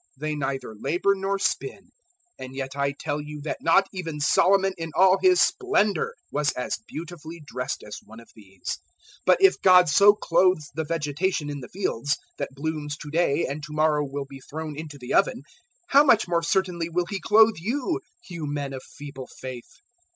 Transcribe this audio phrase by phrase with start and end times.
[0.17, 1.91] They neither labour nor spin.
[2.39, 6.79] And yet I tell you that not even Solomon in all his splendour was as
[6.87, 8.79] beautifully dressed as one of these.
[9.27, 13.45] 012:028 But if God so clothes the vegetation in the fields, that blooms to day
[13.45, 15.43] and to morrow will be thrown into the oven,
[15.89, 19.69] how much more certainly will He clothe you, you men of feeble faith!